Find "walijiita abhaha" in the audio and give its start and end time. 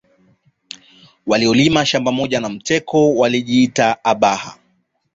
3.15-4.57